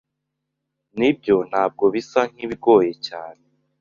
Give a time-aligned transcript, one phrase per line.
[0.99, 3.43] Nibyo, ntabwo bisa nkibigoye cyane.